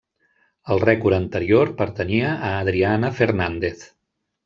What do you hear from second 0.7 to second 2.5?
El rècord anterior pertanyia